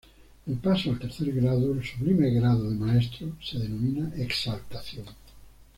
El 0.47 0.55
paso 0.55 0.89
al 0.89 0.97
tercer 0.97 1.31
grado, 1.31 1.73
el 1.73 1.85
sublime 1.85 2.31
grado 2.31 2.67
de 2.67 2.75
Maestro, 2.75 3.33
se 3.39 3.59
denomina 3.59 4.11
exaltación. 4.15 5.05